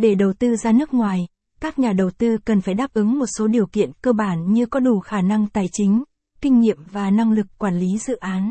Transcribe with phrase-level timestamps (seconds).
[0.00, 1.26] Để đầu tư ra nước ngoài,
[1.60, 4.66] các nhà đầu tư cần phải đáp ứng một số điều kiện cơ bản như
[4.66, 6.04] có đủ khả năng tài chính,
[6.40, 8.50] kinh nghiệm và năng lực quản lý dự án.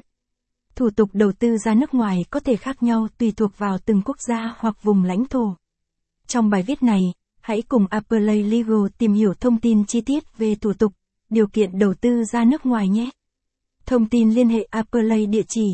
[0.75, 4.01] Thủ tục đầu tư ra nước ngoài có thể khác nhau tùy thuộc vào từng
[4.05, 5.55] quốc gia hoặc vùng lãnh thổ.
[6.27, 7.01] Trong bài viết này,
[7.41, 10.93] hãy cùng Appley Legal tìm hiểu thông tin chi tiết về thủ tục,
[11.29, 13.09] điều kiện đầu tư ra nước ngoài nhé.
[13.85, 15.65] Thông tin liên hệ Appley địa chỉ